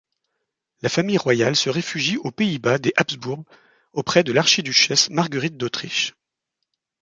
[0.81, 3.45] La famille royale se réfugie aux Pays-Bas des Habsbourg
[3.93, 6.15] auprès de l'archiduchesse Marguerite d'Autriche.